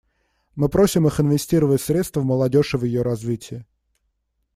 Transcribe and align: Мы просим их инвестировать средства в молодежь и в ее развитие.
Мы 0.55 0.67
просим 0.67 1.05
их 1.05 1.19
инвестировать 1.19 1.79
средства 1.79 2.21
в 2.21 2.25
молодежь 2.25 2.73
и 2.73 2.77
в 2.77 2.83
ее 2.85 3.03
развитие. 3.03 3.67